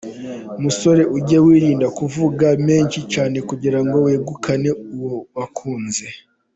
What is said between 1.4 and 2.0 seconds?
wirinda